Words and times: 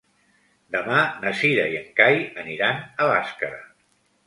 Demà 0.75 1.01
na 1.25 1.33
Cira 1.41 1.67
i 1.75 1.77
en 1.81 1.85
Cai 2.01 2.19
aniran 2.47 2.83
a 2.83 3.13
Bàscara. 3.15 3.65